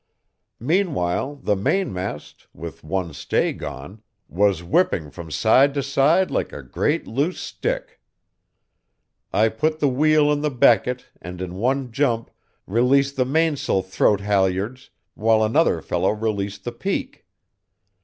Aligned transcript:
"Meanwhile 0.59 1.35
the 1.43 1.55
mainmast, 1.55 2.47
with 2.55 2.83
one 2.83 3.13
stay 3.13 3.53
gone, 3.53 4.01
was 4.27 4.63
whipping 4.63 5.11
from 5.11 5.29
side 5.29 5.75
to 5.75 5.83
side 5.83 6.31
like 6.31 6.51
a 6.51 6.63
great, 6.63 7.05
loose 7.05 7.39
stick. 7.39 8.01
I 9.31 9.47
put 9.49 9.79
the 9.79 9.87
wheel 9.87 10.31
in 10.31 10.41
the 10.41 10.49
becket 10.49 11.05
and 11.21 11.39
in 11.39 11.53
one 11.53 11.91
jump 11.91 12.31
released 12.65 13.15
the 13.15 13.25
mains'l 13.25 13.83
throat 13.83 14.21
halyards, 14.21 14.89
while 15.13 15.43
another 15.43 15.83
fellow 15.83 16.09
released 16.09 16.63
the 16.63 16.71
peak. 16.71 17.27